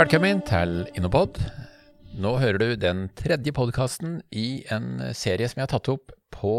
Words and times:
Velkommen 0.00 0.38
til 0.48 0.86
Innopod. 0.96 1.36
Nå 2.16 2.30
hører 2.40 2.56
du 2.56 2.70
den 2.80 3.02
tredje 3.18 3.52
podkasten 3.52 4.14
i 4.32 4.62
en 4.72 5.02
serie 5.12 5.44
som 5.50 5.60
jeg 5.60 5.66
har 5.66 5.72
tatt 5.74 5.90
opp 5.92 6.14
på 6.32 6.54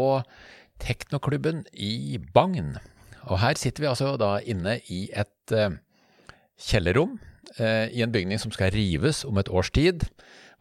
Teknoklubben 0.78 1.64
i 1.74 2.20
Bagn. 2.36 2.76
Og 3.26 3.40
her 3.42 3.58
sitter 3.58 3.82
vi 3.82 3.88
altså 3.90 4.12
da 4.20 4.36
inne 4.46 4.76
i 4.86 5.08
et 5.10 5.56
uh, 5.58 5.74
kjellerrom 6.54 7.16
uh, 7.58 7.90
i 7.90 8.06
en 8.06 8.14
bygning 8.14 8.38
som 8.38 8.54
skal 8.54 8.70
rives 8.76 9.24
om 9.26 9.42
et 9.42 9.50
års 9.50 9.72
tid. 9.74 10.06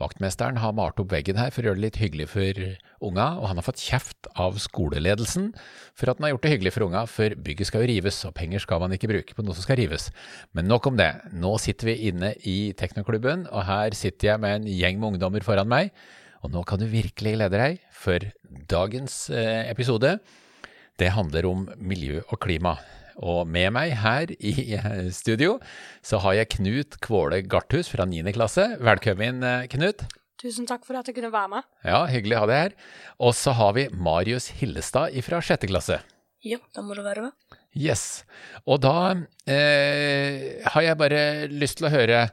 Vaktmesteren 0.01 0.57
har 0.63 0.73
malt 0.73 0.97
opp 0.97 1.13
veggen 1.13 1.37
her 1.37 1.53
for 1.53 1.61
å 1.61 1.69
gjøre 1.69 1.83
det 1.83 1.85
litt 1.85 2.01
hyggelig 2.01 2.31
for 2.33 2.65
unga, 3.11 3.35
og 3.37 3.51
han 3.51 3.61
har 3.61 3.67
fått 3.69 3.85
kjeft 3.85 4.20
av 4.39 4.59
skoleledelsen 4.61 5.51
for 5.97 6.11
at 6.11 6.19
den 6.19 6.27
har 6.27 6.33
gjort 6.35 6.45
det 6.45 6.53
hyggelig 6.53 6.73
for 6.75 6.87
unga, 6.87 7.03
for 7.09 7.35
bygget 7.35 7.69
skal 7.69 7.83
jo 7.83 7.89
rives, 7.91 8.21
og 8.27 8.35
penger 8.37 8.63
skal 8.63 8.81
man 8.83 8.95
ikke 8.95 9.09
bruke 9.11 9.35
på 9.37 9.45
noe 9.45 9.57
som 9.57 9.65
skal 9.65 9.79
rives. 9.81 10.09
Men 10.57 10.69
nok 10.71 10.91
om 10.91 10.99
det. 10.99 11.11
Nå 11.33 11.55
sitter 11.61 11.91
vi 11.91 12.11
inne 12.11 12.33
i 12.47 12.57
Teknoklubben, 12.77 13.47
og 13.51 13.65
her 13.67 13.97
sitter 13.97 14.33
jeg 14.33 14.43
med 14.43 14.61
en 14.61 14.69
gjeng 14.71 15.01
med 15.01 15.13
ungdommer 15.13 15.45
foran 15.45 15.71
meg. 15.71 15.91
Og 16.41 16.53
nå 16.53 16.63
kan 16.65 16.81
du 16.81 16.87
virkelig 16.89 17.35
glede 17.37 17.59
deg, 17.59 17.83
for 17.93 18.23
dagens 18.71 19.27
eh, 19.29 19.69
episode 19.69 20.17
det 20.99 21.13
handler 21.15 21.47
om 21.49 21.67
miljø 21.81 22.21
og 22.27 22.39
klima. 22.43 22.75
Og 23.21 23.45
med 23.49 23.69
meg 23.75 23.93
her 24.01 24.31
i 24.39 24.53
studio 25.13 25.59
så 26.05 26.21
har 26.23 26.39
jeg 26.39 26.53
Knut 26.57 26.97
Kvåle 27.03 27.43
Garthus 27.45 27.91
fra 27.91 28.07
9. 28.09 28.23
klasse. 28.35 28.71
Velkommen, 28.81 29.43
eh, 29.43 29.69
Knut. 29.71 30.07
Tusen 30.41 30.65
takk 30.65 30.87
for 30.87 30.97
at 30.97 31.05
jeg 31.05 31.19
kunne 31.19 31.29
være 31.33 31.51
med. 31.53 31.67
Ja, 31.85 31.99
hyggelig 32.09 32.39
å 32.39 32.41
ha 32.41 32.49
deg 32.49 32.63
her. 32.63 32.73
Og 33.21 33.35
så 33.37 33.53
har 33.53 33.75
vi 33.77 33.85
Marius 33.93 34.49
Hillestad 34.57 35.13
fra 35.25 35.41
sjette 35.45 35.69
klasse. 35.69 35.99
Ja, 36.41 36.57
da 36.73 36.81
må 36.81 36.95
du 36.97 37.03
være 37.05 37.27
med. 37.27 37.57
Yes. 37.77 38.23
Og 38.65 38.81
da 38.81 39.13
eh, 39.45 40.65
har 40.73 40.85
jeg 40.87 40.97
bare 40.97 41.21
lyst 41.51 41.77
til 41.77 41.87
å 41.87 41.93
høre, 41.93 42.23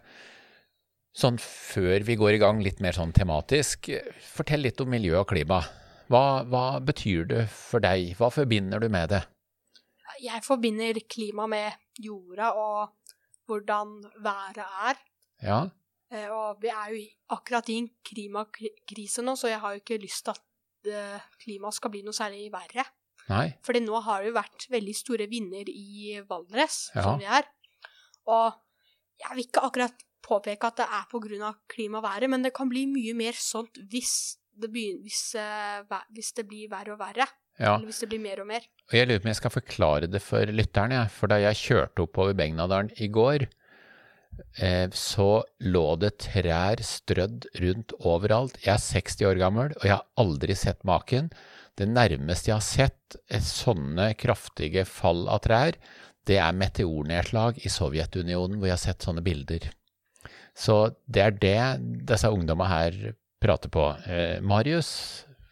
sånn 1.12 1.36
før 1.42 2.06
vi 2.06 2.16
går 2.16 2.38
i 2.38 2.40
gang 2.40 2.62
litt 2.64 2.80
mer 2.80 2.96
sånn 2.96 3.12
tematisk, 3.12 3.90
fortell 4.24 4.64
litt 4.64 4.80
om 4.80 4.88
miljø 4.88 5.18
og 5.20 5.28
klima. 5.34 5.60
Hva, 6.08 6.46
hva 6.48 6.78
betyr 6.80 7.28
det 7.28 7.42
for 7.52 7.84
deg? 7.84 8.14
Hva 8.16 8.32
forbinder 8.32 8.80
du 8.80 8.88
med 8.88 9.12
det? 9.12 9.26
Jeg 10.24 10.40
forbinder 10.46 10.96
klima 11.12 11.44
med 11.50 11.76
jorda 12.00 12.54
og 12.56 12.94
hvordan 13.48 13.98
været 14.24 14.64
er. 14.64 15.04
Ja. 15.44 15.60
Eh, 16.10 16.28
og 16.32 16.60
vi 16.62 16.70
er 16.72 16.92
jo 16.94 17.02
akkurat 17.36 17.68
i 17.68 17.78
en 17.82 17.90
klimakrise 18.08 19.24
nå, 19.24 19.34
så 19.36 19.50
jeg 19.52 19.60
har 19.60 19.74
jo 19.76 19.82
ikke 19.82 20.00
lyst 20.00 20.24
til 20.24 20.32
at 20.36 20.88
eh, 20.88 21.26
klimaet 21.42 21.76
skal 21.76 21.92
bli 21.92 22.02
noe 22.06 22.16
særlig 22.16 22.48
verre. 22.54 22.86
Nei. 23.28 23.50
Fordi 23.66 23.82
nå 23.84 23.98
har 24.06 24.22
det 24.24 24.30
jo 24.30 24.38
vært 24.38 24.66
veldig 24.72 24.94
store 24.96 25.26
vinder 25.28 25.68
i 25.68 26.16
Valdres, 26.28 26.78
Ja. 26.94 27.02
som 27.04 27.18
vi 27.20 27.26
er. 27.28 27.44
Og 28.28 28.56
jeg 29.20 29.34
vil 29.36 29.44
ikke 29.44 29.64
akkurat 29.68 30.04
påpeke 30.24 30.64
at 30.70 30.76
det 30.80 30.86
er 30.88 31.04
pga. 31.10 31.52
klimaværet, 31.68 32.28
men 32.30 32.42
det 32.42 32.54
kan 32.54 32.68
bli 32.68 32.86
mye 32.86 33.14
mer 33.14 33.32
sånt 33.36 33.76
hvis 33.90 34.36
det, 34.58 34.70
begynner, 34.72 35.02
hvis, 35.04 35.34
eh, 35.34 35.84
hvis 36.14 36.32
det 36.34 36.48
blir 36.48 36.68
verre 36.70 36.92
og 36.92 36.98
verre. 36.98 37.28
ja. 37.58 37.74
Eller 37.76 37.86
hvis 37.86 38.00
det 38.00 38.08
blir 38.08 38.20
mer 38.20 38.40
og 38.40 38.46
mer. 38.46 38.60
Og 38.88 38.92
jeg 38.96 39.06
lurer 39.08 39.18
på 39.20 39.24
om 39.26 39.32
jeg 39.34 39.36
skal 39.42 39.50
forklare 39.50 40.06
det 40.10 40.22
for 40.22 40.46
lytteren, 40.46 40.90
jeg. 40.92 41.10
For 41.10 41.26
da 41.28 41.36
jeg 41.36 41.54
kjørte 41.54 42.00
oppover 42.06 42.32
Begnadalen 42.34 42.90
i 42.96 43.08
går, 43.08 43.44
så 44.94 45.28
lå 45.64 45.84
det 46.02 46.10
trær 46.24 46.80
strødd 46.84 47.46
rundt 47.62 47.94
overalt. 47.98 48.58
Jeg 48.64 48.74
er 48.74 48.82
60 48.84 49.26
år 49.30 49.40
gammel, 49.40 49.72
og 49.78 49.86
jeg 49.86 49.94
har 49.94 50.06
aldri 50.22 50.56
sett 50.58 50.84
maken. 50.88 51.30
Det 51.78 51.86
nærmeste 51.86 52.50
jeg 52.50 52.56
har 52.56 52.66
sett 52.66 53.16
eh, 53.30 53.42
sånne 53.44 54.10
kraftige 54.18 54.82
fall 54.88 55.28
av 55.30 55.44
trær, 55.44 55.78
det 56.28 56.40
er 56.42 56.56
meteornedslag 56.56 57.60
i 57.64 57.70
Sovjetunionen, 57.72 58.58
hvor 58.58 58.68
jeg 58.68 58.74
har 58.74 58.82
sett 58.82 59.06
sånne 59.06 59.22
bilder. 59.24 59.70
Så 60.58 60.90
det 61.06 61.22
er 61.22 61.36
det 61.38 61.60
disse 62.10 62.28
ungdommene 62.34 62.68
her 62.68 62.98
prater 63.40 63.72
på. 63.72 63.86
Eh, 64.10 64.42
Marius, 64.44 64.90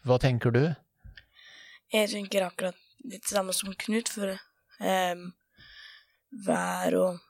hva 0.05 0.19
tenker 0.21 0.53
du? 0.53 0.65
Jeg 1.93 2.11
tenker 2.11 2.45
akkurat 2.49 2.77
litt 3.07 3.23
det 3.23 3.31
samme 3.31 3.55
som 3.55 3.71
Knut, 3.79 4.11
for 4.11 4.35
eh, 4.35 5.23
vær 6.45 6.99
og, 6.99 7.23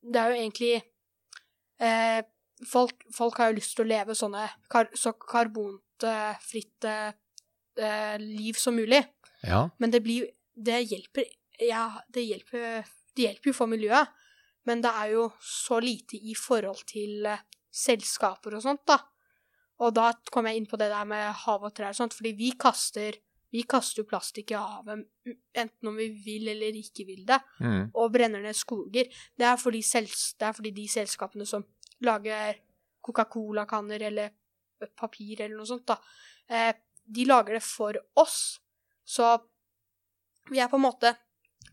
det 0.00 0.20
er 0.22 0.32
jo 0.32 0.40
egentlig 0.46 0.74
folk, 2.66 3.04
folk 3.14 3.36
har 3.38 3.50
jo 3.50 3.58
lyst 3.60 3.76
til 3.76 3.84
å 3.84 3.90
leve 3.92 4.14
sånne 4.18 4.48
kar 4.70 4.88
så 4.98 5.12
karbonfritt 5.14 6.86
eh, 7.78 8.16
liv 8.20 8.58
som 8.58 8.76
mulig. 8.76 9.02
Ja, 9.42 9.68
Men 9.78 9.90
det 9.90 10.02
blir 10.02 10.30
Det 10.58 10.80
hjelper 10.82 11.24
Ja, 11.62 12.02
det 12.08 12.22
hjelper, 12.22 12.84
det 13.14 13.22
hjelper 13.22 13.50
jo 13.50 13.54
for 13.54 13.70
miljøet, 13.70 14.08
men 14.66 14.82
det 14.82 14.90
er 14.90 15.12
jo 15.12 15.28
så 15.42 15.80
lite 15.82 16.16
i 16.16 16.34
forhold 16.34 16.84
til 16.86 17.26
eh, 17.26 17.40
selskaper 17.70 18.54
og 18.54 18.62
sånt, 18.62 18.84
da. 18.86 18.98
Og 19.82 19.94
da 19.94 20.12
kom 20.30 20.46
jeg 20.46 20.58
inn 20.58 20.66
på 20.70 20.78
det 20.78 20.90
der 20.90 21.06
med 21.06 21.32
hav 21.44 21.66
og 21.66 21.74
trær 21.74 21.90
og 21.90 21.98
sånt, 21.98 22.14
fordi 22.14 22.34
vi 22.38 22.52
kaster 22.58 23.18
vi 23.50 23.62
kaster 23.64 24.02
jo 24.02 24.08
plastikk 24.08 24.52
i 24.52 24.58
havet, 24.60 25.06
enten 25.56 25.88
om 25.88 25.96
vi 25.96 26.10
vil 26.24 26.50
eller 26.52 26.76
ikke 26.76 27.06
vil 27.08 27.22
det, 27.28 27.38
mm. 27.64 27.94
og 27.96 28.10
brenner 28.12 28.42
ned 28.44 28.56
skoger. 28.56 29.08
Det 29.08 29.46
er 29.48 29.56
fordi, 29.56 29.80
det 29.80 30.48
er 30.48 30.56
fordi 30.56 30.72
de 30.76 30.84
selskapene 30.92 31.46
som 31.48 31.64
lager 32.04 32.60
Coca-Cola-kanner 33.04 34.04
eller 34.10 34.34
papir 34.98 35.40
eller 35.40 35.56
noe 35.56 35.68
sånt, 35.68 35.86
da, 35.88 35.96
eh, 36.50 36.74
de 37.08 37.24
lager 37.28 37.58
det 37.58 37.64
for 37.64 37.96
oss. 38.20 38.60
Så 39.04 39.24
vi 40.50 40.60
er 40.60 40.68
på 40.68 40.76
en 40.76 40.84
måte 40.84 41.14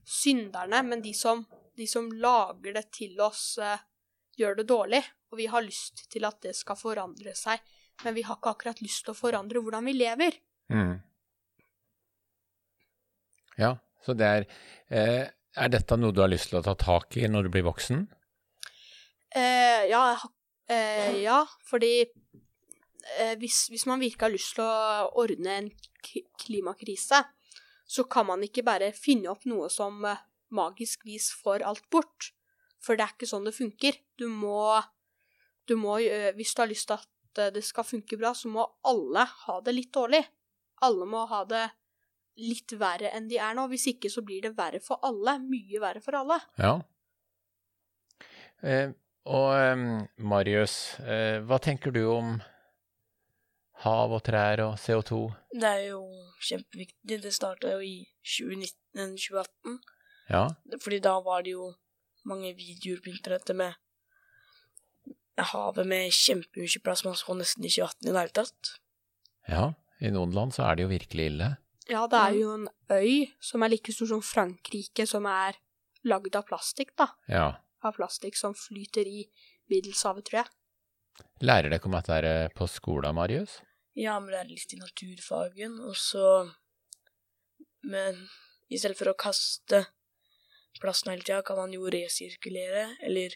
synderne, 0.05 0.81
men 0.83 1.01
de 1.03 1.13
som, 1.13 1.43
de 1.75 1.87
som 1.87 2.07
lager 2.11 2.75
det 2.77 2.87
til 2.95 3.19
oss, 3.23 3.57
eh, 3.57 3.83
gjør 4.39 4.61
det 4.61 4.67
dårlig. 4.69 5.01
Og 5.31 5.39
vi 5.39 5.47
har 5.51 5.65
lyst 5.65 6.05
til 6.11 6.27
at 6.27 6.39
det 6.45 6.55
skal 6.55 6.79
forandre 6.79 7.35
seg, 7.35 7.63
men 8.03 8.15
vi 8.15 8.23
har 8.27 8.39
ikke 8.39 8.55
akkurat 8.55 8.83
lyst 8.83 9.05
til 9.05 9.15
å 9.15 9.19
forandre 9.19 9.61
hvordan 9.63 9.87
vi 9.87 9.95
lever. 9.97 10.39
Mm. 10.71 10.95
Ja, 13.59 13.77
Så 14.03 14.13
det 14.13 14.25
er 14.25 14.45
eh, 14.89 15.27
Er 15.55 15.69
dette 15.71 15.95
noe 15.95 16.11
du 16.11 16.19
har 16.19 16.27
lyst 16.27 16.49
til 16.49 16.59
å 16.59 16.65
ta 16.65 16.73
tak 16.75 17.15
i 17.15 17.29
når 17.31 17.45
du 17.45 17.49
blir 17.53 17.63
voksen? 17.63 18.01
Eh, 19.31 19.85
ja, 19.87 20.17
eh, 20.67 21.21
ja, 21.23 21.37
fordi 21.69 22.03
hvis, 23.37 23.67
hvis 23.69 23.85
man 23.85 24.01
virkelig 24.01 24.25
har 24.25 24.33
lyst 24.33 24.55
til 24.57 24.65
å 24.65 25.09
ordne 25.21 25.57
en 25.59 25.67
klimakrise, 26.41 27.19
så 27.85 28.03
kan 28.03 28.25
man 28.25 28.43
ikke 28.43 28.65
bare 28.65 28.91
finne 28.97 29.29
opp 29.31 29.45
noe 29.49 29.69
som 29.69 30.03
eh, 30.09 30.23
magisk 30.55 31.05
vis 31.05 31.29
får 31.43 31.65
alt 31.65 31.85
bort. 31.93 32.31
For 32.81 32.97
det 32.97 33.05
er 33.05 33.13
ikke 33.15 33.29
sånn 33.29 33.45
det 33.47 33.55
funker. 33.55 33.99
Du 34.17 34.27
må, 34.29 34.81
du 35.69 35.75
må 35.77 35.99
eh, 36.01 36.33
Hvis 36.37 36.55
du 36.55 36.63
har 36.63 36.71
lyst 36.71 36.89
til 36.89 36.97
at 36.97 37.41
eh, 37.41 37.53
det 37.53 37.63
skal 37.65 37.87
funke 37.87 38.17
bra, 38.17 38.33
så 38.33 38.49
må 38.51 38.65
alle 38.85 39.27
ha 39.45 39.59
det 39.65 39.75
litt 39.77 39.93
dårlig. 39.93 40.23
Alle 40.85 41.07
må 41.09 41.25
ha 41.29 41.43
det 41.49 41.67
litt 42.41 42.73
verre 42.75 43.13
enn 43.15 43.29
de 43.29 43.39
er 43.39 43.55
nå. 43.55 43.67
Hvis 43.71 43.87
ikke 43.93 44.11
så 44.11 44.25
blir 44.25 44.43
det 44.47 44.55
verre 44.57 44.81
for 44.83 45.01
alle. 45.05 45.37
Mye 45.45 45.81
verre 45.81 46.01
for 46.03 46.17
alle. 46.17 46.41
Ja. 46.57 46.75
Eh, 48.65 48.89
og 49.29 49.47
eh, 49.53 49.87
Marius, 50.25 50.97
eh, 51.05 51.37
hva 51.45 51.61
tenker 51.61 51.93
du 51.93 52.03
om 52.09 52.35
hav 53.83 54.13
og 54.15 54.23
trær 54.23 54.61
og 54.63 54.77
CO2? 54.79 55.19
Det 55.51 55.67
er 55.69 55.81
jo 55.89 56.01
kjempeviktig. 56.47 57.21
Det 57.23 57.33
starta 57.33 57.73
jo 57.75 57.81
i 57.83 58.05
2019-2018. 58.23 59.79
Ja, 60.29 60.47
Fordi 60.81 60.99
da 60.99 61.19
var 61.21 61.43
det 61.45 61.51
jo 61.53 61.73
mange 62.25 62.53
videoer 62.57 63.01
på 63.03 63.11
internettet 63.13 63.55
med 63.55 63.73
havet 65.51 65.85
med 65.87 66.13
kjempemye 66.15 66.81
plass. 66.83 67.03
Man 67.05 67.17
så 67.19 67.35
nesten 67.37 67.67
ikke 67.67 67.85
vann 67.85 68.07
i 68.07 68.11
det 68.11 68.21
hele 68.21 68.37
tatt. 68.43 68.77
ja. 69.49 69.73
I 70.03 70.09
noen 70.11 70.33
land 70.35 70.51
så 70.51 70.65
er 70.67 70.75
det 70.75 70.83
jo 70.83 70.89
virkelig 70.91 71.25
ille. 71.29 71.45
Ja, 71.87 72.01
det 72.11 72.19
er 72.19 72.33
jo 72.35 72.49
en 72.57 72.65
øy 72.91 73.29
som 73.39 73.63
er 73.63 73.71
like 73.71 73.93
stor 73.95 74.09
som 74.09 74.21
Frankrike, 74.21 75.05
som 75.07 75.23
er 75.29 75.55
lagd 76.03 76.35
av 76.35 76.43
plastikk, 76.49 76.91
da. 76.99 77.07
Ja. 77.31 77.45
Av 77.79 77.95
plastikk 77.95 78.35
som 78.35 78.51
flyter 78.59 79.07
i 79.07 79.23
Middelshavet, 79.71 80.27
tror 80.27 80.41
jeg. 80.41 80.51
Lærer 81.45 81.69
dere 81.69 81.87
om 81.87 81.95
dette 81.97 82.19
eh, 82.27 82.49
på 82.55 82.67
skolen, 82.71 83.15
Marius? 83.15 83.59
Ja, 83.95 84.17
men 84.19 84.31
det 84.33 84.39
er 84.41 84.49
litt 84.51 84.73
i 84.75 84.79
naturfagen, 84.79 85.79
og 85.87 85.95
så 85.95 86.51
Men 87.85 88.17
i 88.67 88.79
stedet 88.81 88.97
for 88.97 89.11
å 89.11 89.17
kaste 89.19 89.83
plasten 90.81 91.11
hele 91.13 91.23
tida, 91.23 91.43
kan 91.45 91.59
man 91.59 91.73
jo 91.73 91.85
resirkulere, 91.91 92.87
eller 93.05 93.35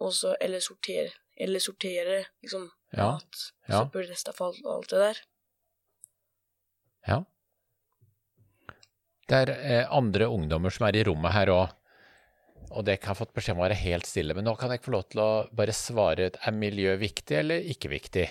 også 0.00 0.36
Eller 0.40 0.62
sortere. 0.64 1.10
Eller 1.36 1.60
sortere, 1.60 2.22
liksom, 2.42 2.70
Ja, 2.92 3.12
mat, 3.12 3.42
ja. 3.68 3.80
søppel, 3.82 4.06
restavfall 4.08 4.56
og 4.64 4.70
alt 4.76 4.90
det 4.90 5.00
der. 5.02 5.20
Ja. 7.08 7.18
Det 9.28 9.38
er 9.44 9.52
eh, 9.54 9.84
andre 9.94 10.26
ungdommer 10.26 10.72
som 10.74 10.86
er 10.88 10.96
i 10.98 11.04
rommet 11.06 11.32
her 11.32 11.52
òg, 11.54 11.74
og 12.70 12.84
dere 12.86 13.02
har 13.06 13.18
fått 13.18 13.32
beskjed 13.34 13.56
om 13.56 13.62
å 13.62 13.66
være 13.66 13.78
helt 13.82 14.06
stille. 14.06 14.34
Men 14.36 14.46
nå 14.46 14.54
kan 14.58 14.70
dere 14.70 14.82
få 14.84 14.92
lov 14.94 15.08
til 15.10 15.22
å 15.24 15.30
bare 15.56 15.74
svare 15.74 16.30
ut 16.30 16.38
er 16.46 16.54
miljø 16.56 16.94
viktig 17.00 17.38
eller 17.42 17.66
ikke 17.72 17.90
viktig. 17.92 18.28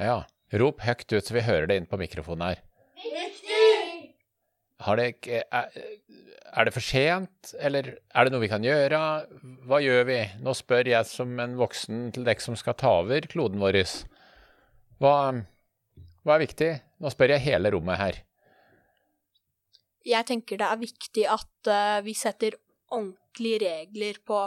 Ja. 0.00 0.22
Rop 0.52 0.82
høyt 0.84 1.12
ut 1.14 1.24
så 1.24 1.34
vi 1.36 1.44
hører 1.46 1.68
det 1.70 1.76
inn 1.80 1.88
på 1.88 1.98
mikrofonen 2.00 2.50
her. 2.50 2.62
Har 4.82 4.96
det, 4.98 5.04
ikke- 5.14 5.44
er 5.52 6.64
det 6.64 6.72
for 6.74 6.80
sent, 6.82 7.54
eller 7.60 7.98
er 8.14 8.24
det 8.24 8.32
noe 8.32 8.40
vi 8.42 8.48
kan 8.50 8.64
gjøre? 8.66 8.98
Hva 9.64 9.78
gjør 9.80 10.04
vi? 10.08 10.18
Nå 10.42 10.52
spør 10.58 10.90
jeg 10.90 11.06
som 11.06 11.38
en 11.40 11.54
voksen 11.56 12.10
til 12.12 12.24
dere 12.24 12.40
som 12.40 12.56
skal 12.56 12.74
ta 12.74 12.90
over 13.00 13.20
kloden 13.20 13.60
vår. 13.62 13.78
Hva, 15.00 15.44
hva 16.26 16.34
er 16.34 16.46
viktig? 16.46 16.72
Nå 17.00 17.10
spør 17.14 17.36
jeg 17.36 17.46
hele 17.46 17.70
rommet 17.70 17.96
her. 17.96 18.18
Jeg 20.06 20.26
tenker 20.28 20.58
det 20.60 20.66
er 20.68 20.80
viktig 20.80 21.24
at 21.30 21.70
uh, 21.70 22.00
vi 22.04 22.14
setter 22.18 22.56
ordentlige 22.92 23.60
regler 23.62 24.18
på 24.26 24.40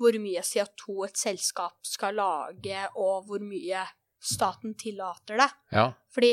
hvor 0.00 0.16
mye 0.18 0.42
CO2 0.42 1.04
et 1.06 1.18
selskap 1.20 1.76
skal 1.86 2.16
lage, 2.18 2.80
og 2.98 3.28
hvor 3.28 3.42
mye 3.44 3.84
staten 4.24 4.74
tillater 4.74 5.38
det. 5.38 5.50
Ja, 5.72 5.84
Fordi 6.10 6.32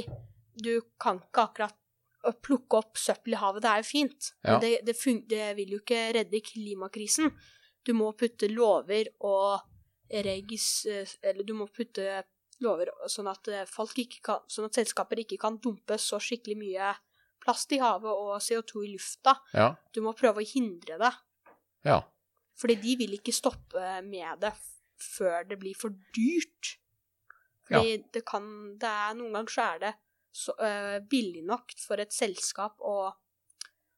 du 0.58 0.82
kan 1.00 1.20
ikke 1.22 1.44
akkurat 1.46 1.78
plukke 2.42 2.80
opp 2.80 2.98
søppel 3.02 3.34
i 3.36 3.42
havet, 3.42 3.62
det 3.64 3.70
er 3.72 3.82
jo 3.84 3.88
fint, 3.90 4.32
Ja. 4.44 4.52
men 4.52 4.62
det, 4.62 4.72
det, 4.86 4.96
det 5.30 5.46
vil 5.58 5.76
jo 5.76 5.80
ikke 5.82 6.02
redde 6.18 6.42
klimakrisen. 6.46 7.32
Du 7.86 7.94
må 7.98 8.12
putte 8.14 8.50
lover 8.50 9.08
og 9.26 9.62
regis 10.12 10.86
Eller 11.24 11.44
du 11.44 11.54
må 11.58 11.66
putte 11.72 12.24
lover 12.62 12.92
sånn 13.10 13.30
at 13.32 13.48
eh, 13.48 13.64
folk 13.66 13.98
ikke 13.98 14.20
kan 14.22 14.44
Sånn 14.52 14.68
at 14.68 14.78
selskaper 14.78 15.24
ikke 15.24 15.40
kan 15.42 15.56
dumpe 15.58 15.98
så 15.98 16.20
skikkelig 16.22 16.58
mye 16.60 16.92
plast 17.42 17.72
i 17.74 17.80
havet 17.82 18.12
og 18.12 18.36
CO2 18.42 18.84
i 18.86 18.92
lufta. 18.94 19.36
ja, 19.54 19.72
Du 19.94 20.02
må 20.06 20.14
prøve 20.18 20.42
å 20.44 20.48
hindre 20.54 20.98
det. 21.02 21.14
ja. 21.84 22.02
Fordi 22.62 22.76
de 22.78 22.92
vil 23.00 23.14
ikke 23.18 23.34
stoppe 23.34 23.82
med 24.06 24.38
det 24.44 24.52
før 25.02 25.48
det 25.50 25.56
blir 25.58 25.74
for 25.74 25.90
dyrt. 26.14 26.76
Ja. 27.72 27.80
Fordi 27.80 27.96
det 28.14 28.22
kan 28.28 28.44
det 28.78 28.86
er, 28.90 29.16
Noen 29.18 29.34
ganger 29.34 29.50
så 29.56 29.64
er 29.74 29.80
det 29.80 29.94
så, 30.32 30.54
uh, 30.62 31.00
billig 31.10 31.42
nok 31.48 31.74
for 31.82 31.98
et 32.04 32.14
selskap 32.14 32.78
å, 32.86 33.10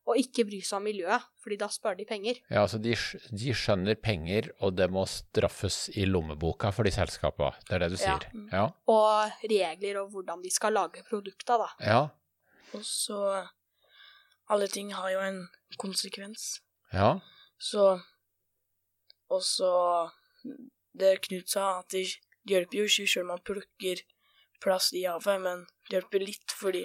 å 0.07 0.15
ikke 0.15 0.45
bry 0.47 0.61
seg 0.63 0.77
om 0.79 0.87
miljøet, 0.87 1.25
fordi 1.43 1.57
da 1.59 1.67
sparer 1.67 1.99
de 1.99 2.05
penger. 2.07 2.39
ja 2.49 2.63
altså 2.63 2.79
de, 2.79 2.95
de 3.35 3.51
skjønner 3.57 3.99
penger, 3.99 4.47
og 4.63 4.77
det 4.79 4.87
må 4.95 5.03
straffes 5.11 5.89
i 5.99 6.05
lommeboka 6.07 6.71
for 6.71 6.87
de 6.87 6.91
selskapene. 6.95 7.51
Det 7.67 7.75
er 7.75 7.83
det 7.83 7.91
du 7.97 7.99
Ja. 7.99 8.15
sier? 8.17 8.47
Ja. 8.53 8.65
Og 8.87 9.45
regler 9.51 9.99
og 10.05 10.11
hvordan 10.15 10.41
de 10.45 10.49
skal 10.55 10.71
lage 10.79 11.03
produkta, 11.03 11.57
da. 11.59 11.69
Ja. 11.83 12.01
Og 12.73 12.85
så 12.85 13.47
Alle 14.49 14.67
ting 14.67 14.93
har 14.93 15.09
jo 15.09 15.19
en 15.23 15.47
konsekvens. 15.79 16.61
Ja. 16.93 17.19
Så 17.59 17.99
Og 19.29 19.43
så 19.43 20.09
Det 20.93 21.21
Knut 21.21 21.49
sa, 21.49 21.79
at 21.79 21.89
det 21.91 22.19
hjelper 22.45 22.77
jo 22.77 22.83
ikke 22.83 23.07
selv 23.07 23.23
om 23.23 23.27
man 23.33 23.45
plukker 23.45 24.03
plast 24.61 24.93
i 24.93 25.05
havet, 25.07 25.41
men 25.41 25.65
det 25.89 25.97
hjelper 25.97 26.19
litt 26.21 26.53
fordi 26.53 26.83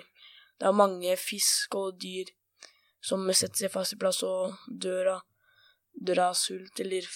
det 0.58 0.66
er 0.66 0.74
mange 0.74 1.16
fisk 1.20 1.74
og 1.78 1.98
dyr 2.02 2.30
som 3.04 3.26
setter 3.30 3.66
seg 3.66 3.72
fast 3.74 3.94
i 3.94 3.98
plass 4.00 4.22
og 4.26 4.56
dør 4.66 5.12
av, 5.16 5.20
dør 5.92 6.24
av 6.30 6.38
sult, 6.38 6.80
eller 6.80 7.06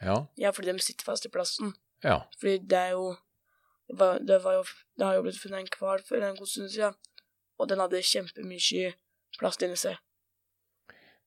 Ja. 0.00 0.26
Ja, 0.38 0.50
fordi 0.54 0.72
de 0.72 0.78
sitter 0.82 1.04
fast 1.04 1.26
i 1.26 1.28
plasten. 1.28 1.74
Ja. 2.04 2.20
Fordi 2.38 2.58
det 2.58 2.78
er 2.78 2.90
jo 2.90 3.16
Det, 3.88 3.98
var, 3.98 4.18
det, 4.18 4.44
var 4.44 4.52
jo, 4.52 4.64
det 4.98 5.06
har 5.06 5.14
jo 5.14 5.22
blitt 5.22 5.38
funnet 5.40 5.60
en 5.60 5.68
hval 5.78 6.02
for 6.04 6.20
en 6.20 6.36
god 6.36 6.46
stund 6.46 6.68
siden, 6.68 6.94
og 7.58 7.70
den 7.70 7.82
hadde 7.82 8.04
kjempemye 8.06 8.92
plast 9.38 9.64
inni 9.66 9.78
seg. 9.78 9.98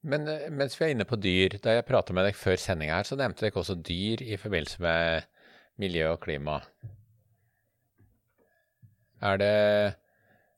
Men 0.02 0.26
eh, 0.30 0.48
mens 0.50 0.78
vi 0.80 0.88
er 0.88 0.96
inne 0.96 1.06
på 1.08 1.20
dyr, 1.22 1.60
da 1.62 1.78
jeg 1.78 1.88
prata 1.88 2.16
med 2.16 2.26
deg 2.26 2.38
før 2.38 2.58
sendinga 2.60 2.98
her, 2.98 3.08
så 3.08 3.18
nevnte 3.20 3.46
dere 3.46 3.62
også 3.62 3.78
dyr 3.78 4.24
i 4.26 4.40
forbindelse 4.42 4.82
med 4.82 5.28
miljø 5.82 6.08
og 6.14 6.22
klima. 6.24 6.62
Er 9.22 9.38
det, 9.38 9.54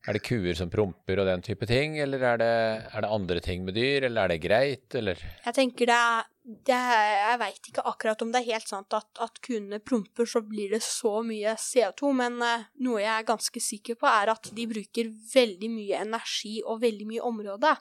er 0.04 0.18
det 0.18 0.24
kuer 0.26 0.56
som 0.58 0.72
promper 0.72 1.22
og 1.22 1.28
den 1.30 1.44
type 1.46 1.68
ting, 1.70 1.96
eller 2.04 2.24
er 2.34 2.40
det, 2.42 2.54
er 2.92 3.06
det 3.06 3.12
andre 3.16 3.40
ting 3.44 3.64
med 3.64 3.78
dyr, 3.78 4.08
eller 4.10 4.26
er 4.26 4.34
det 4.34 4.44
greit, 4.44 4.88
eller 5.00 5.20
Jeg 5.46 5.56
tenker 5.56 5.88
det 5.88 5.96
er, 5.96 6.30
det 6.68 6.76
er 6.76 7.12
Jeg 7.22 7.40
veit 7.40 7.70
ikke 7.72 7.86
akkurat 7.88 8.26
om 8.26 8.34
det 8.34 8.42
er 8.42 8.50
helt 8.52 8.68
sant 8.68 8.98
at, 8.98 9.08
at 9.24 9.40
kuene 9.46 9.80
promper, 9.80 10.28
så 10.28 10.44
blir 10.44 10.76
det 10.76 10.82
så 10.84 11.22
mye 11.24 11.56
CO2, 11.56 12.12
men 12.20 12.36
uh, 12.44 12.66
noe 12.84 13.00
jeg 13.00 13.14
er 13.16 13.30
ganske 13.30 13.64
sikker 13.64 14.00
på, 14.00 14.10
er 14.10 14.34
at 14.34 14.50
de 14.56 14.68
bruker 14.74 15.12
veldig 15.34 15.70
mye 15.72 16.02
energi 16.04 16.58
og 16.66 16.82
veldig 16.84 17.08
mye 17.14 17.28
område 17.30 17.76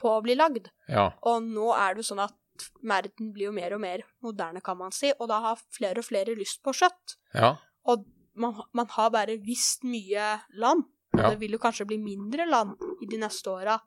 på 0.00 0.14
å 0.14 0.22
bli 0.24 0.36
lagd. 0.38 0.70
Ja. 0.88 1.10
Og 1.28 1.44
nå 1.44 1.74
er 1.76 1.92
det 1.92 2.04
jo 2.04 2.12
sånn 2.14 2.24
at 2.24 2.36
verden 2.84 3.34
blir 3.34 3.50
jo 3.50 3.56
mer 3.56 3.74
og 3.76 3.82
mer 3.84 4.04
moderne, 4.24 4.62
kan 4.64 4.78
man 4.80 4.96
si, 4.96 5.12
og 5.18 5.28
da 5.28 5.42
har 5.44 5.60
flere 5.76 6.00
og 6.00 6.08
flere 6.08 6.36
lyst 6.38 6.62
på 6.64 6.72
kjøtt. 6.76 7.18
Ja. 7.36 7.54
Og 7.88 8.08
man, 8.40 8.56
man 8.76 8.88
har 8.96 9.12
bare 9.12 9.36
visst 9.44 9.84
mye 9.84 10.32
land, 10.60 10.88
og 11.12 11.18
Ja. 11.20 11.30
det 11.30 11.40
vil 11.40 11.52
jo 11.52 11.58
kanskje 11.58 11.86
bli 11.86 11.98
mindre 11.98 12.46
land 12.46 12.76
i 13.02 13.06
de 13.06 13.16
neste 13.18 13.50
åra. 13.50 13.78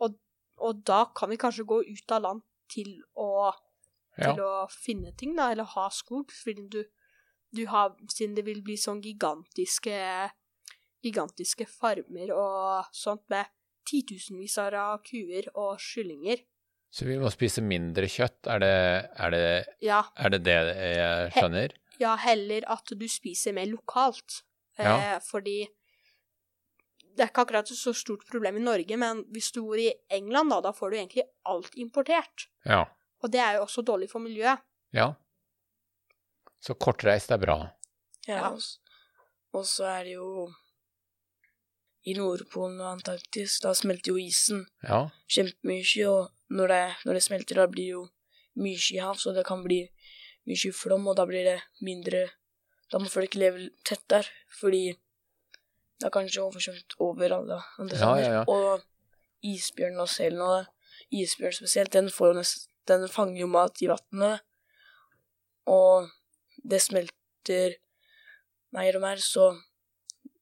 Og, 0.00 0.14
og 0.58 0.82
da 0.84 1.04
kan 1.14 1.30
vi 1.30 1.36
kanskje 1.36 1.64
gå 1.66 1.80
ut 1.86 2.12
av 2.12 2.22
land 2.22 2.42
til 2.68 3.02
å, 3.16 3.52
Ja. 4.18 4.32
å 4.34 4.66
finne 4.70 5.12
ting, 5.16 5.36
da, 5.36 5.50
eller 5.52 5.64
ha 5.64 5.88
skog, 5.90 6.30
fordi 6.34 6.68
du, 6.68 6.84
du 7.54 7.64
har, 7.66 7.94
siden 8.10 8.34
det 8.34 8.44
vil 8.44 8.60
bli 8.62 8.74
sånn 8.76 9.00
gigantiske 9.02 10.30
gigantiske 11.04 11.66
farmer 11.70 12.32
og 12.34 12.88
sånt 12.92 13.22
med 13.30 13.46
titusenvis 13.88 14.56
av 14.58 14.98
kuer 15.06 15.46
og 15.54 15.78
kyllinger. 15.78 16.42
Så 16.90 17.04
vi 17.06 17.18
må 17.20 17.30
spise 17.30 17.62
mindre 17.62 18.08
kjøtt, 18.10 18.48
er 18.48 18.58
det 18.64 18.72
er 19.20 19.30
det, 19.30 19.42
Ja, 19.84 20.02
er 20.16 20.30
det, 20.34 20.42
det 20.44 20.56
jeg 20.56 21.32
skjønner? 21.36 21.72
ja, 22.00 22.16
heller 22.16 22.64
at 22.66 22.84
du 22.98 23.06
spiser 23.08 23.52
mer 23.54 23.66
lokalt. 23.66 24.42
Ja. 24.78 24.96
Eh, 25.14 25.18
fordi 25.20 25.68
det 27.18 27.24
er 27.24 27.32
ikke 27.32 27.42
akkurat 27.46 27.70
et 27.70 27.78
så 27.78 27.92
stort 27.96 28.22
problem 28.30 28.60
i 28.60 28.62
Norge, 28.62 28.96
men 29.00 29.24
hvis 29.34 29.50
du 29.54 29.64
bor 29.64 29.80
i 29.80 29.90
England, 30.14 30.52
da, 30.54 30.60
da 30.68 30.72
får 30.74 30.92
du 30.92 30.96
egentlig 31.00 31.24
alt 31.50 31.74
importert. 31.80 32.46
Ja. 32.64 32.84
Og 33.22 33.32
det 33.34 33.40
er 33.42 33.56
jo 33.56 33.64
også 33.64 33.82
dårlig 33.82 34.06
for 34.12 34.22
miljøet. 34.22 34.62
Ja. 34.94 35.10
Så 36.62 36.76
kortreist 36.78 37.32
er 37.34 37.40
bra. 37.42 37.58
Ja. 38.28 38.52
Og, 38.52 39.64
så 39.66 39.88
er 39.90 40.06
det 40.06 40.14
jo 40.14 40.46
i 42.06 42.14
Nordpolen 42.14 42.78
og 42.80 42.92
Antarktis, 42.92 43.58
da 43.64 43.74
smelter 43.76 44.14
jo 44.14 44.20
isen 44.22 44.62
Ja, 44.84 45.08
kjempemye, 45.28 46.06
og 46.08 46.54
når 46.54 46.72
det, 46.72 46.82
når 47.08 47.18
det 47.18 47.24
smelter, 47.24 47.58
da 47.58 47.66
blir 47.66 47.84
det 47.84 47.96
jo 47.96 48.04
mye 48.62 48.78
skyhav, 48.80 49.18
så 49.18 49.34
det 49.34 49.46
kan 49.48 49.64
bli 49.64 49.82
mye 50.48 50.72
flom, 50.72 51.08
og 51.10 51.18
da 51.18 51.26
blir 51.28 51.44
det 51.50 51.58
mindre 51.84 52.28
Da 52.88 52.96
må 52.96 53.10
folk 53.12 53.34
leve 53.36 53.66
tett 53.84 54.06
der, 54.08 54.24
fordi 54.60 54.94
det 55.98 56.06
er 56.06 56.14
kanskje 56.14 56.42
oversvømt 56.44 56.94
over 57.02 57.34
alle 57.38 57.60
andre 57.78 57.98
Ja, 57.98 58.10
ja, 58.22 58.32
ja. 58.38 58.42
Og 58.48 58.82
isbjørnen 59.42 60.00
og 60.04 60.08
selen 60.12 60.42
og. 60.44 60.66
Isbjørn 61.14 61.54
spesielt, 61.54 61.92
den, 61.94 62.08
nest, 62.36 62.68
den 62.88 63.06
fanger 63.08 63.40
jo 63.40 63.46
mat 63.46 63.78
i 63.82 63.86
vannet, 63.88 64.40
og 65.66 66.08
det 66.68 66.80
smelter 66.82 67.76
mer 68.74 68.98
og 68.98 69.04
mer, 69.04 69.22
så 69.22 69.52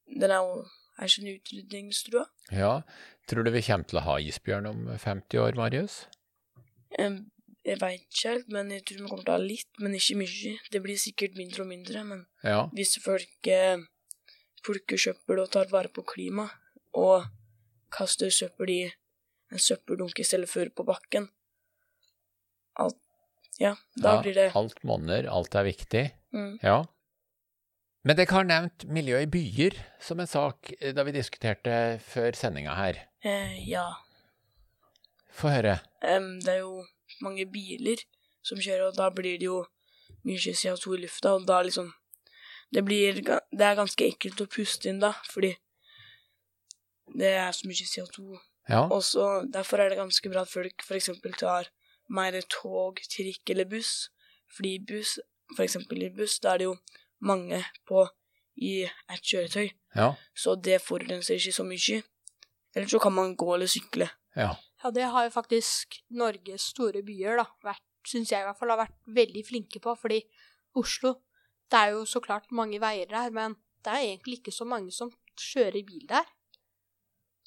den 0.09 0.33
er 0.33 0.41
jo 0.43 0.65
er 0.97 1.13
sånn 1.13 1.29
utrydningstrua. 1.35 2.25
ja. 2.53 2.81
Tror 3.27 3.43
du 3.43 3.51
vi 3.51 3.61
kommer 3.67 3.89
til 3.91 3.99
å 3.99 4.05
ha 4.07 4.13
isbjørn 4.23 4.69
om 4.71 4.85
50 5.03 5.41
år, 5.43 5.57
Marius? 5.59 6.05
Em, 6.99 7.27
Jeg 7.67 7.81
veit 7.81 8.05
ikke 8.07 8.29
helt, 8.31 8.49
men 8.55 8.69
jeg 8.71 8.85
tror 8.87 9.01
vi 9.01 9.09
kommer 9.11 9.25
til 9.25 9.33
å 9.33 9.35
ha 9.35 9.43
litt, 9.43 9.71
men 9.83 9.97
ikke 9.99 10.15
mye. 10.21 10.53
Det 10.71 10.81
blir 10.85 10.97
sikkert 11.03 11.35
mindre 11.35 11.65
og 11.65 11.69
mindre, 11.73 12.05
men 12.07 12.21
Ja, 12.47 12.69
hvis 12.71 12.95
folk 13.03 13.49
eh, 13.51 13.83
plukker 14.67 14.99
søppel 15.01 15.39
og 15.45 15.51
tar 15.55 15.71
vare 15.73 15.89
på 15.95 16.03
klimaet, 16.07 16.51
og 16.97 17.27
kaster 17.95 18.31
søppel 18.35 18.71
i 18.73 18.81
en 19.53 19.63
søppeldunk 19.63 20.19
i 20.19 20.25
stedet 20.27 20.49
for 20.51 20.69
på 20.75 20.85
bakken 20.89 21.29
alt, 22.83 22.99
Ja, 23.61 23.71
da 23.97 24.17
ja 24.17 24.23
blir 24.23 24.35
det 24.37 24.51
alt 24.59 24.83
monner, 24.85 25.29
alt 25.33 25.55
er 25.57 25.65
viktig. 25.65 26.05
mm, 26.35 26.59
Ja. 26.63 26.83
Men 28.05 28.17
dere 28.17 28.31
har 28.37 28.45
nevnt 28.47 28.85
miljø 28.93 29.19
i 29.23 29.27
byer 29.27 29.75
som 30.01 30.21
en 30.21 30.27
sak 30.31 30.73
eh, 30.81 30.93
da 30.95 31.03
vi 31.03 31.13
diskuterte 31.17 31.99
før 32.05 32.37
sendinga 32.39 32.75
her. 32.77 33.01
eh, 33.25 33.57
Ja. 33.69 33.87
Få 35.33 35.49
høre. 35.53 35.81
Um, 36.03 36.39
det 36.41 36.49
er 36.49 36.59
jo 36.61 36.85
mange 37.21 37.45
biler 37.51 37.97
som 38.43 38.59
kjører, 38.59 38.89
og 38.89 38.97
da 38.97 39.11
blir 39.11 39.39
det 39.39 39.47
jo 39.49 39.65
mye 40.25 40.39
CO2 40.55 40.95
i 40.97 41.01
lufta, 41.03 41.35
og 41.35 41.47
da 41.47 41.59
liksom 41.63 41.93
det, 42.73 42.83
blir, 42.85 43.21
det 43.23 43.65
er 43.67 43.79
ganske 43.79 44.09
ekkelt 44.11 44.43
å 44.43 44.49
puste 44.51 44.91
inn 44.91 45.01
da, 45.03 45.13
fordi 45.31 45.55
det 47.17 47.33
er 47.39 47.55
så 47.55 47.69
mye 47.69 47.87
CO2. 47.87 48.39
Ja, 48.69 48.81
Og 48.91 49.03
så 49.07 49.47
Derfor 49.47 49.79
er 49.79 49.93
det 49.93 49.99
ganske 50.01 50.31
bra 50.31 50.43
at 50.43 50.51
folk 50.51 50.83
f.eks. 50.83 51.11
tar 51.39 51.69
mer 52.11 52.35
tog, 52.51 52.99
trikk 53.13 53.51
eller 53.55 53.69
buss. 53.71 54.09
Fordi 54.57 54.79
buss, 54.89 55.19
f.eks. 55.55 55.77
i 55.77 56.11
buss, 56.11 56.41
da 56.43 56.55
er 56.55 56.59
det 56.59 56.67
jo 56.67 56.77
mange 57.23 57.63
på 57.87 58.09
i 58.57 58.87
et 58.87 59.23
kjøretøy, 59.23 59.69
ja, 59.97 60.13
så 60.33 60.55
det 60.57 60.79
forurenser 60.81 61.37
ikke 61.37 61.53
så 61.53 61.65
mye. 61.69 61.99
Eller 62.75 62.89
så 62.89 62.99
kan 63.01 63.13
man 63.13 63.35
gå 63.37 63.55
eller 63.55 63.71
sykle. 63.71 64.09
ja. 64.37 64.55
Ja, 64.85 64.91
det 64.93 65.07
har 65.09 65.25
jo 65.25 65.31
faktisk 65.33 65.97
Norges 66.15 66.69
store 66.75 67.01
byer, 67.03 67.39
da, 67.41 67.47
vært, 67.65 67.83
syns 68.07 68.31
jeg 68.31 68.43
i 68.43 68.47
hvert 68.47 68.59
fall, 68.59 68.71
har 68.71 68.83
vært 68.85 68.99
veldig 69.17 69.43
flinke 69.49 69.81
på. 69.83 69.95
Fordi 69.99 70.21
Oslo, 70.77 71.15
det 71.71 71.79
er 71.79 71.91
jo 71.97 72.05
så 72.07 72.21
klart 72.23 72.51
mange 72.53 72.79
veier 72.81 73.07
der, 73.11 73.31
men 73.31 73.57
det 73.85 73.93
er 73.93 74.03
egentlig 74.17 74.39
ikke 74.41 74.53
så 74.55 74.65
mange 74.67 74.93
som 74.93 75.11
kjører 75.37 75.85
bil 75.87 76.07
der. 76.09 76.25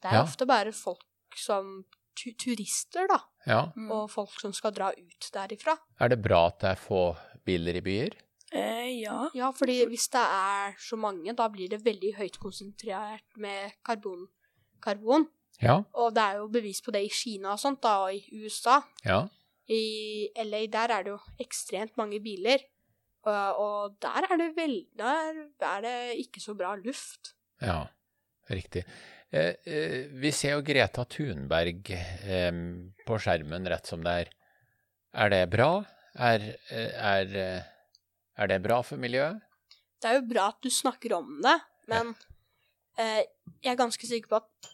Det 0.02 0.12
er 0.12 0.16
Ja. 0.20 0.24
ofte 0.24 0.46
bare 0.48 0.72
folk 0.72 1.04
som 1.36 1.86
tu 2.16 2.32
turister, 2.34 3.08
da, 3.08 3.20
ja. 3.48 3.72
Mm. 3.76 3.92
og 3.92 4.10
folk 4.12 4.40
som 4.42 4.52
skal 4.54 4.72
dra 4.72 4.90
ut 4.92 5.30
derifra. 5.34 5.78
Er 6.00 6.10
det 6.10 6.22
bra 6.22 6.48
at 6.48 6.60
det 6.60 6.70
er 6.70 6.76
få 6.76 7.16
biler 7.46 7.76
i 7.76 7.82
byer? 7.82 8.16
Eh, 8.52 9.02
ja. 9.02 9.30
Ja, 9.36 9.52
fordi 9.52 9.86
hvis 9.86 10.08
det 10.10 10.22
er 10.22 10.76
så 10.80 10.96
mange, 10.98 11.34
da 11.36 11.48
blir 11.50 11.70
det 11.70 11.84
veldig 11.86 12.16
høyt 12.18 12.40
konsentrert 12.40 13.24
med 13.38 13.72
karbon. 13.86 14.28
karbon. 14.82 15.28
Ja, 15.62 15.84
Og 15.94 16.14
det 16.16 16.24
er 16.24 16.36
jo 16.38 16.48
bevis 16.48 16.82
på 16.82 16.92
det 16.92 17.04
i 17.06 17.10
Kina 17.10 17.52
og 17.52 17.60
sånt, 17.60 17.82
da, 17.82 17.98
og 18.06 18.14
i 18.16 18.24
USA. 18.44 18.82
ja. 19.06 19.28
I 19.72 20.30
LA 20.36 20.66
der 20.66 20.88
er 20.90 21.04
det 21.04 21.12
jo 21.12 21.20
ekstremt 21.40 21.96
mange 21.98 22.20
biler. 22.20 22.58
Og, 23.28 23.60
og 23.60 23.96
der 24.00 24.26
er 24.30 24.38
det 24.40 24.50
vel 24.56 24.76
Der 24.98 25.44
er 25.68 25.82
det 25.84 25.96
ikke 26.24 26.40
så 26.40 26.56
bra 26.56 26.76
luft. 26.80 27.34
Ja, 27.60 27.84
riktig. 28.50 28.86
Eh, 29.30 29.56
eh, 29.68 30.08
vi 30.22 30.32
ser 30.34 30.56
jo 30.56 30.64
Greta 30.66 31.04
Thunberg 31.06 31.92
eh, 31.92 32.54
på 33.06 33.20
skjermen 33.22 33.68
rett 33.70 33.90
som 33.90 34.06
det 34.06 34.16
er. 34.24 34.32
Er 35.20 35.34
det 35.34 35.44
bra? 35.52 35.70
Er, 36.16 36.46
eh, 36.72 36.96
er, 36.96 37.36
eh, 37.38 37.68
er 38.40 38.50
det 38.50 38.62
bra 38.64 38.80
for 38.86 39.02
miljøet? 39.02 39.44
Det 40.00 40.10
er 40.10 40.18
jo 40.22 40.30
bra 40.32 40.48
at 40.54 40.64
du 40.64 40.72
snakker 40.72 41.18
om 41.18 41.42
det, 41.44 41.58
men 41.92 42.14
ja. 42.96 43.20
jeg 43.60 43.74
er 43.74 43.80
ganske 43.80 44.08
sikker 44.08 44.32
på 44.32 44.40
at 44.40 44.70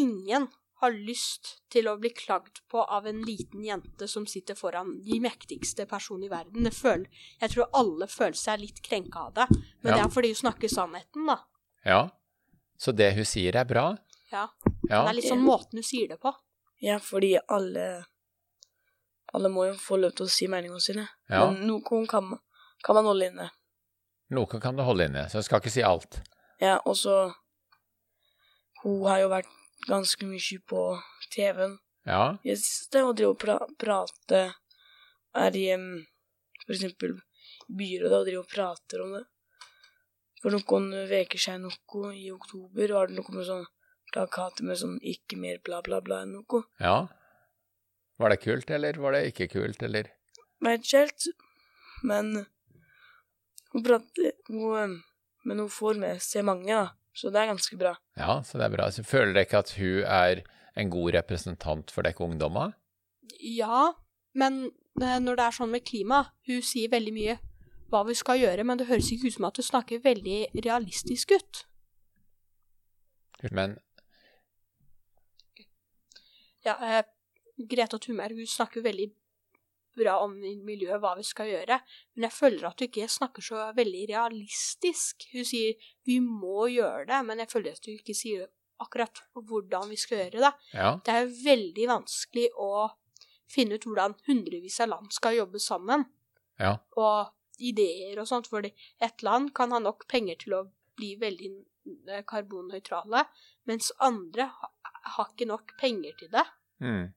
ingen 0.00 0.48
har 0.82 0.92
lyst 0.92 1.52
til 1.70 1.86
å 1.88 1.96
bli 2.00 2.10
klagd 2.10 2.60
på 2.70 2.82
av 2.84 3.06
en 3.06 3.20
liten 3.24 3.62
jente 3.64 4.08
som 4.10 4.26
sitter 4.26 4.54
foran 4.58 4.96
de 5.06 5.20
mektigste 5.22 5.86
personene 5.90 6.26
i 6.26 6.32
verden. 6.32 6.64
Det 6.66 6.74
føler, 6.74 7.06
jeg 7.40 7.50
tror 7.54 7.68
alle 7.78 8.08
føler 8.10 8.38
seg 8.38 8.60
litt 8.64 8.82
krenka 8.82 9.26
av 9.28 9.34
det, 9.40 9.46
men 9.82 9.92
Ja. 9.92 9.96
det 9.96 10.04
er 10.04 10.14
fordi 10.14 10.28
hun 10.34 10.40
snakker 10.42 10.68
sannheten, 10.68 11.26
da. 11.26 11.38
Ja. 11.84 12.00
Så 12.78 12.92
det 12.94 13.12
hun 13.14 13.24
sier 13.24 13.54
er 13.56 13.64
bra? 13.64 13.96
Ja. 14.32 14.48
Ja. 14.90 15.04
Det 15.04 15.08
er 15.10 15.14
litt 15.20 15.28
sånn 15.30 15.44
måten 15.46 15.78
hun 15.78 15.86
sier 15.86 16.08
det 16.08 16.20
på. 16.20 16.34
ja, 16.82 16.98
fordi 16.98 17.36
alle 17.48 18.04
Alle 19.34 19.48
må 19.48 19.62
jo 19.66 19.72
få 19.80 19.96
lov 19.96 20.10
til 20.12 20.26
å 20.26 20.28
si 20.28 20.46
meningene 20.46 20.80
sine. 20.82 21.08
Ja. 21.30 21.50
Men 21.50 21.62
noen 21.66 22.06
kan, 22.06 22.24
man- 22.24 22.40
kan 22.84 22.94
man 22.94 23.04
holde 23.06 23.30
inne. 23.30 23.50
Noen 24.30 24.60
kan 24.60 24.76
du 24.76 24.82
holde 24.82 25.06
inne, 25.08 25.22
så 25.30 25.38
jeg 25.38 25.44
skal 25.44 25.60
ikke 25.60 25.70
si 25.72 25.80
alt. 25.82 26.20
Ja, 26.60 26.80
og 26.84 26.94
så 26.96 27.32
Hun 28.82 29.04
har 29.06 29.20
jo 29.20 29.28
vært 29.30 29.46
ganske 29.88 30.26
mye 30.28 30.58
på 30.68 30.84
TV-en 31.34 31.78
Ja, 32.06 32.36
i 32.42 32.50
det 32.50 32.58
siste 32.62 33.04
og 33.06 33.16
driver 33.18 33.34
og 33.34 33.42
pra 33.42 33.58
prate 33.78 34.40
Er 35.34 35.56
i 35.56 35.68
um, 35.74 36.02
for 36.66 36.74
eksempel 36.74 37.20
byrådet 37.72 38.18
og 38.18 38.26
driver 38.26 38.42
og 38.42 38.50
prater 38.52 39.02
om 39.04 39.14
det. 39.16 39.22
For 40.42 40.52
noen 40.52 40.90
uker 41.08 41.38
siden 41.38 41.64
noe 41.68 42.10
i 42.18 42.26
oktober 42.34 42.92
var 42.92 43.08
det 43.08 43.16
noe 43.16 43.34
med 43.36 43.46
sånn 43.48 43.64
plakater 44.12 44.66
med 44.68 44.76
sånn 44.76 44.98
'ikke 45.00 45.38
mer 45.40 45.60
bla, 45.64 45.80
bla, 45.80 46.00
bla' 46.04 46.22
enn 46.26 46.34
noe. 46.36 46.64
ja. 46.80 47.08
Var 48.20 48.28
det 48.30 48.42
kult, 48.42 48.70
eller 48.70 48.98
var 49.00 49.12
det 49.16 49.32
ikke 49.32 49.48
kult, 49.50 49.82
eller? 49.82 50.10
Veit 50.60 50.84
ikke 50.84 50.98
helt, 50.98 51.24
men 52.04 52.46
hun 53.72 53.82
prater 53.82 54.32
hun, 54.48 55.02
Men 55.44 55.58
hun 55.58 55.68
får 55.68 55.96
med 55.98 56.20
seg 56.22 56.44
mange, 56.46 56.70
da, 56.70 56.92
så 57.12 57.30
det 57.32 57.42
er 57.42 57.50
ganske 57.52 57.76
bra. 57.76 57.94
Ja, 58.16 58.40
så 58.46 58.58
det 58.58 58.66
er 58.66 58.74
bra. 58.76 58.88
Så 58.90 59.04
føler 59.04 59.34
dere 59.34 59.46
ikke 59.46 59.62
at 59.62 59.74
hun 59.76 60.04
er 60.08 60.42
en 60.80 60.90
god 60.90 61.12
representant 61.18 61.92
for 61.92 62.06
dere 62.06 62.24
ungdommer? 62.24 62.72
Ja, 63.42 63.92
men 64.34 64.70
eh, 65.00 65.18
når 65.20 65.36
det 65.38 65.46
er 65.46 65.56
sånn 65.56 65.72
med 65.72 65.84
klima 65.84 66.22
Hun 66.48 66.62
sier 66.64 66.90
veldig 66.92 67.12
mye 67.14 67.38
hva 67.92 68.00
vi 68.08 68.14
skal 68.16 68.38
gjøre, 68.40 68.64
men 68.64 68.80
det 68.80 68.86
høres 68.88 69.10
ikke 69.12 69.28
ut 69.28 69.34
som 69.34 69.44
at 69.50 69.58
hun 69.60 69.66
snakker 69.66 70.00
veldig 70.00 70.38
realistisk 70.64 71.34
ut. 71.36 71.64
Men 73.52 73.76
Ja, 76.64 76.78
eh, 76.78 77.02
Greta 77.68 77.98
Thunberg 77.98 78.38
hun 78.38 78.48
snakker 78.48 78.84
veldig 78.86 79.10
bra 79.98 80.16
om 80.24 80.34
miljøet, 80.40 81.00
hva 81.02 81.12
vi 81.18 81.24
skal 81.26 81.50
gjøre, 81.50 81.78
men 82.14 82.26
jeg 82.28 82.34
føler 82.36 82.66
at 82.68 82.80
hun 82.80 82.88
ikke 82.88 83.08
snakker 83.10 83.44
så 83.44 83.68
veldig 83.76 84.06
realistisk. 84.12 85.28
Hun 85.34 85.46
sier 85.48 85.92
vi 86.08 86.18
må 86.24 86.68
gjøre 86.72 87.06
det, 87.10 87.20
men 87.28 87.42
jeg 87.42 87.52
føler 87.52 87.76
at 87.76 87.88
hun 87.88 87.98
ikke 87.98 88.16
sier 88.16 88.48
akkurat 88.82 89.22
hvordan 89.36 89.92
vi 89.92 89.98
skal 90.00 90.24
gjøre 90.24 90.42
det. 90.42 90.52
ja, 90.74 90.96
Det 91.04 91.14
er 91.14 91.30
veldig 91.44 91.86
vanskelig 91.92 92.48
å 92.58 92.72
finne 93.52 93.76
ut 93.76 93.86
hvordan 93.86 94.16
hundrevis 94.26 94.80
av 94.80 94.90
land 94.94 95.12
skal 95.12 95.36
jobbe 95.36 95.60
sammen. 95.62 96.08
ja, 96.58 96.76
og 96.96 97.32
ideer 97.62 98.18
og 98.18 98.26
sånt, 98.28 98.48
fordi 98.50 98.72
et 99.02 99.22
land 99.22 99.52
kan 99.54 99.72
ha 99.74 99.78
nok 99.78 100.06
penger 100.10 100.38
til 100.40 100.54
å 100.56 100.62
bli 100.98 101.14
veldig 101.20 101.50
eh, 102.10 102.22
karbonnøytrale, 102.28 103.24
mens 103.70 103.92
andre 104.02 104.48
har 105.16 105.28
ikke 105.30 105.48
nok 105.50 105.74
penger 105.80 106.16
til 106.18 106.30
det. 106.32 106.44
Mm. 106.82 107.12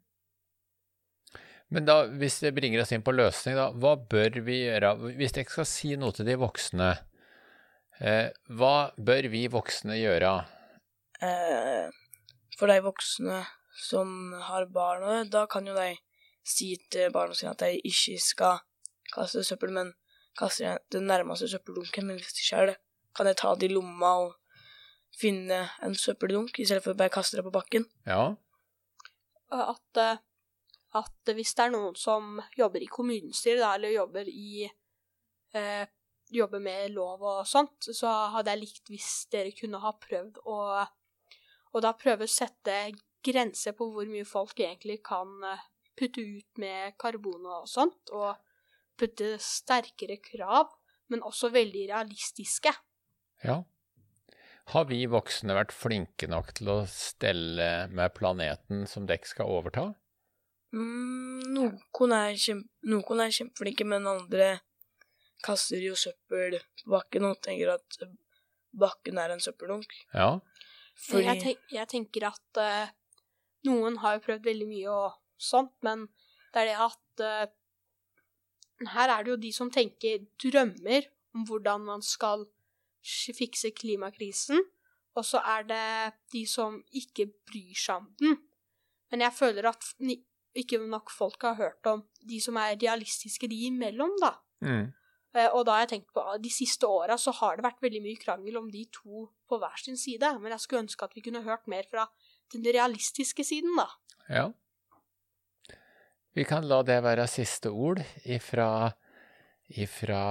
Men 1.74 1.88
da, 1.88 1.98
hvis 2.22 2.40
det 2.44 2.54
bringer 2.56 2.84
oss 2.84 2.94
inn 2.94 3.04
på 3.06 3.14
løsning, 3.16 3.58
da, 3.58 3.70
hva 3.74 3.96
bør 3.98 4.40
vi 4.46 4.62
gjøre? 4.68 4.94
Hvis 5.18 5.34
jeg 5.36 5.50
skal 5.50 5.68
si 5.70 5.96
noe 6.00 6.14
til 6.16 6.28
de 6.30 6.38
voksne, 6.40 6.92
eh, 8.00 8.30
hva 8.54 8.76
bør 8.98 9.30
vi 9.34 9.46
voksne 9.52 9.98
gjøre? 9.98 10.34
Eh, 11.26 11.90
for 12.60 12.72
de 12.72 12.78
voksne 12.86 13.42
som 13.76 14.34
har 14.46 14.70
barn, 14.72 15.04
og 15.04 15.32
da 15.34 15.46
kan 15.52 15.68
jo 15.68 15.76
de 15.76 15.96
si 16.46 16.76
til 16.94 17.12
barna 17.12 17.36
sine 17.36 17.56
at 17.56 17.64
de 17.66 17.82
ikke 17.82 18.20
skal 18.22 18.62
kaste 19.14 19.44
søppel, 19.44 19.74
men 19.74 19.94
kaste 20.38 20.64
det 20.70 21.00
den 21.00 21.10
nærmeste 21.10 21.50
søppeldunken. 21.50 22.08
Men 22.08 22.20
hvis 22.20 22.36
de 22.38 22.46
ikke 22.46 22.62
er 22.62 22.72
det, 22.72 22.78
kan 23.16 23.26
de 23.26 23.34
ta 23.34 23.56
det 23.56 23.72
i 23.72 23.74
lomma 23.74 24.14
og 24.28 24.36
finne 25.16 25.64
en 25.84 25.96
søppeldunk, 25.96 26.60
i 26.60 26.68
stedet 26.68 26.84
for 26.84 26.94
å 26.94 27.00
bare 27.00 27.14
kaste 27.14 27.40
det 27.40 27.46
på 27.48 27.54
bakken. 27.56 27.88
Ja, 28.06 28.36
At, 29.56 29.98
eh, 30.02 30.18
at 30.96 31.34
hvis 31.36 31.54
det 31.58 31.66
er 31.66 31.74
noen 31.74 31.96
som 32.00 32.40
jobber 32.58 32.84
i 32.84 32.90
kommunestyret, 32.92 33.62
da, 33.62 33.74
eller 33.76 33.96
jobber 33.96 34.32
i 34.32 34.66
eh, 35.56 35.86
Jobber 36.34 36.58
med 36.58 36.90
lov 36.90 37.22
og 37.22 37.44
sånt, 37.46 37.86
så 37.94 38.10
hadde 38.34 38.50
jeg 38.50 38.64
likt 38.64 38.90
hvis 38.90 39.10
dere 39.30 39.52
kunne 39.54 39.78
ha 39.84 39.92
prøvd 40.02 40.40
å, 40.50 40.56
og 41.70 41.84
da 41.86 41.92
prøve 41.94 42.26
å 42.26 42.32
sette 42.34 42.74
grenser 43.26 43.76
på 43.78 43.86
hvor 43.94 44.10
mye 44.10 44.26
folk 44.26 44.58
egentlig 44.58 45.04
kan 45.06 45.36
eh, 45.46 45.62
putte 45.94 46.24
ut 46.26 46.62
med 46.62 46.98
karbon 46.98 47.46
og 47.46 47.70
sånt, 47.70 48.10
og 48.10 48.42
putte 48.98 49.36
sterkere 49.38 50.18
krav, 50.24 50.74
men 51.14 51.22
også 51.22 51.52
veldig 51.54 51.86
realistiske. 51.92 52.74
Ja. 53.46 53.62
Har 54.74 54.88
vi 54.90 55.04
voksne 55.06 55.54
vært 55.54 55.76
flinke 55.78 56.26
nok 56.32 56.56
til 56.58 56.72
å 56.74 56.80
stelle 56.90 57.86
med 57.94 58.16
planeten 58.18 58.88
som 58.90 59.06
dere 59.06 59.30
skal 59.30 59.52
overta? 59.60 59.92
Mm, 60.76 61.54
noen, 61.56 62.14
er 62.16 62.36
kjempe, 62.36 62.68
noen 62.92 63.22
er 63.24 63.34
kjempeflinke, 63.34 63.88
men 63.88 64.08
andre 64.12 64.50
kaster 65.46 65.80
jo 65.84 65.96
søppel 66.00 66.58
på 66.82 66.92
bakken 66.92 67.28
og 67.30 67.40
tenker 67.46 67.76
at 67.76 68.00
bakken 68.76 69.20
er 69.22 69.32
en 69.32 69.44
søppeldunk. 69.44 69.92
Ja. 70.14 70.34
Fordi... 71.08 71.28
Jeg, 71.28 71.42
tenk, 71.44 71.62
jeg, 71.72 71.90
tenker 71.92 72.28
at 72.32 72.60
uh, 72.60 72.90
noen 73.70 74.00
har 74.04 74.18
jo 74.18 74.26
prøvd 74.28 74.50
veldig 74.50 74.68
mye 74.68 74.92
og 74.92 75.16
sånt, 75.42 75.74
men 75.86 76.08
det 76.54 76.64
er 76.64 76.72
det 76.72 76.80
at 76.88 77.24
uh, 77.24 77.54
Her 78.92 79.12
er 79.14 79.24
det 79.24 79.32
jo 79.32 79.40
de 79.40 79.52
som 79.56 79.72
tenker 79.72 80.26
drømmer 80.44 81.08
om 81.36 81.46
hvordan 81.48 81.86
man 81.88 82.02
skal 82.04 82.44
fikse 83.06 83.72
klimakrisen, 83.76 84.60
og 85.16 85.24
så 85.24 85.40
er 85.48 85.68
det 85.70 85.86
de 86.34 86.42
som 86.50 86.82
ikke 86.92 87.30
bryr 87.48 87.78
seg 87.80 88.02
om 88.02 88.10
den. 88.20 88.36
Men 89.12 89.24
jeg 89.24 89.38
føler 89.38 89.70
at 89.70 89.86
ikke 90.56 90.80
nok 90.88 91.12
folk 91.14 91.42
har 91.44 91.58
hørt 91.60 91.90
om 91.90 92.04
de 92.24 92.40
som 92.44 92.58
er 92.62 92.78
realistiske 92.80 93.50
de 93.52 93.66
imellom, 93.70 94.14
da. 94.22 94.32
Mm. 94.66 94.86
Eh, 95.36 95.50
og 95.52 95.66
da 95.68 95.76
har 95.76 95.86
jeg 95.86 95.92
tenkt 95.96 96.14
på 96.16 96.24
de 96.42 96.52
siste 96.54 96.88
åra 96.88 97.18
så 97.20 97.34
har 97.42 97.58
det 97.58 97.66
vært 97.68 97.82
veldig 97.84 98.02
mye 98.06 98.20
krangel 98.22 98.60
om 98.62 98.70
de 98.72 98.86
to 98.94 99.28
på 99.50 99.60
hver 99.62 99.82
sin 99.82 100.00
side, 100.00 100.32
men 100.40 100.56
jeg 100.56 100.64
skulle 100.64 100.86
ønske 100.86 101.08
at 101.08 101.16
vi 101.18 101.24
kunne 101.26 101.44
hørt 101.46 101.68
mer 101.72 101.88
fra 101.92 102.08
den 102.54 102.64
realistiske 102.66 103.44
siden, 103.48 103.76
da. 103.78 103.90
Ja. 104.30 104.46
Vi 106.36 106.44
kan 106.48 106.68
la 106.68 106.82
det 106.84 106.98
være 107.04 107.28
siste 107.32 107.72
ord 107.72 108.02
ifra, 108.24 108.92
ifra 109.72 110.24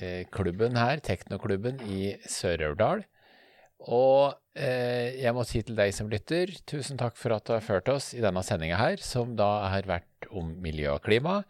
eh, 0.00 0.24
klubben 0.32 0.76
her, 0.76 1.00
teknoklubben 1.04 1.80
i 1.88 2.10
Sør-Aurdal. 2.28 3.06
Og 3.86 4.34
eh, 4.58 5.14
jeg 5.22 5.34
må 5.36 5.46
si 5.46 5.62
til 5.62 5.78
deg 5.78 5.94
som 5.94 6.10
lytter, 6.10 6.50
tusen 6.68 6.98
takk 6.98 7.18
for 7.18 7.36
at 7.36 7.46
du 7.46 7.54
har 7.54 7.64
ført 7.64 7.88
oss 7.92 8.10
i 8.16 8.22
denne 8.24 8.42
sendinga 8.46 8.80
her, 8.80 9.02
som 9.02 9.36
da 9.38 9.68
har 9.70 9.86
vært 9.88 10.30
om 10.34 10.50
miljø 10.62 10.96
og 10.96 11.04
klima 11.06 11.42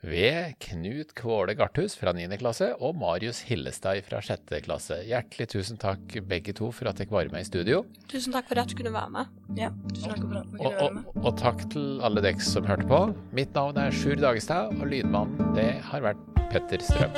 ved 0.00 0.54
Knut 0.64 1.12
Kvåle 1.18 1.54
Garthus 1.58 1.94
fra 2.00 2.12
9. 2.16 2.24
klasse 2.40 2.70
og 2.80 2.96
Marius 2.96 3.42
Hillestad 3.48 4.00
fra 4.06 4.22
6. 4.24 4.54
klasse. 4.64 5.00
Hjertelig 5.08 5.50
tusen 5.52 5.80
takk 5.80 6.16
begge 6.28 6.54
to 6.56 6.70
for 6.72 6.88
at 6.88 7.00
dere 7.00 7.12
var 7.12 7.28
med 7.32 7.44
i 7.44 7.48
studio. 7.48 7.82
Tusen 8.08 8.32
takk 8.32 8.48
for 8.48 8.62
at 8.62 8.72
du 8.72 8.76
kunne 8.80 8.94
være 8.96 9.12
med. 9.18 9.36
Ja, 9.60 9.70
tusen 9.92 10.14
takk 10.14 10.24
for 10.24 10.40
at 10.40 10.48
du 10.48 10.56
kunne 10.56 10.74
være 10.76 10.92
med. 10.96 11.04
Og, 11.04 11.16
og, 11.20 11.24
og 11.32 11.40
takk 11.40 11.64
til 11.74 11.88
alle 12.06 12.24
dere 12.24 12.50
som 12.50 12.68
hørte 12.68 12.88
på. 12.88 13.02
Mitt 13.36 13.52
navn 13.56 13.80
er 13.80 13.92
Sjur 13.92 14.16
Dagestad, 14.20 14.72
og 14.80 14.88
lydmannen 14.88 15.56
det 15.58 15.72
har 15.92 16.06
vært 16.08 16.28
Petter 16.50 16.80
Strøm. 16.84 17.16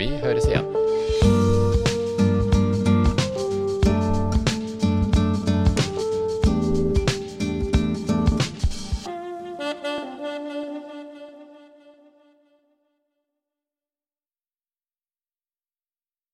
Vi 0.00 0.10
høres 0.24 0.50
igjen. 0.50 1.45